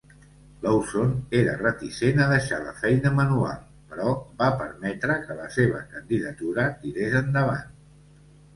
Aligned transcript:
Lawson 0.61 1.11
era 1.39 1.51
reticent 1.59 2.21
a 2.25 2.27
deixar 2.31 2.59
la 2.63 2.73
feina 2.79 3.11
manual, 3.19 3.61
però 3.93 4.15
va 4.41 4.49
permetre 4.65 5.21
que 5.29 5.39
la 5.43 5.49
seva 5.59 5.85
candidatura 5.95 6.69
tirés 6.83 7.23
endavant. 7.25 7.73